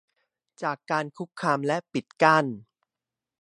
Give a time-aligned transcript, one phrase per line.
[0.61, 2.45] จากการคุกคามและปิดกั้น